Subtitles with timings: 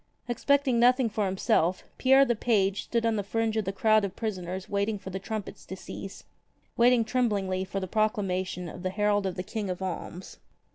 [0.27, 4.15] Expecting nothing for himself, Pierre the page stood on the fringe of the crowd of
[4.15, 6.23] prisoners waiting for the trumpets to cease,
[6.75, 10.37] waiting tremblingly for the proclamation of the herald of the King of Alms.